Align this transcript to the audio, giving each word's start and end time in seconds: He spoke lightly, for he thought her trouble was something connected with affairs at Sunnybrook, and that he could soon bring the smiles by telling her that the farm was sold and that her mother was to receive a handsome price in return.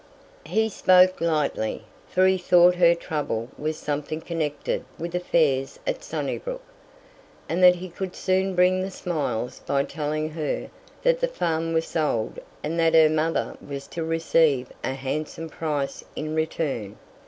He 0.47 0.67
spoke 0.69 1.21
lightly, 1.21 1.83
for 2.09 2.25
he 2.25 2.39
thought 2.39 2.73
her 2.73 2.95
trouble 2.95 3.49
was 3.55 3.77
something 3.77 4.19
connected 4.19 4.83
with 4.97 5.13
affairs 5.13 5.77
at 5.85 6.03
Sunnybrook, 6.03 6.63
and 7.47 7.61
that 7.61 7.75
he 7.75 7.87
could 7.87 8.15
soon 8.15 8.55
bring 8.55 8.81
the 8.81 8.89
smiles 8.89 9.59
by 9.59 9.83
telling 9.83 10.31
her 10.31 10.71
that 11.03 11.19
the 11.19 11.27
farm 11.27 11.71
was 11.73 11.85
sold 11.85 12.39
and 12.63 12.79
that 12.79 12.95
her 12.95 13.09
mother 13.11 13.55
was 13.63 13.85
to 13.89 14.03
receive 14.03 14.71
a 14.83 14.93
handsome 14.95 15.49
price 15.49 16.03
in 16.15 16.33
return. 16.33 16.97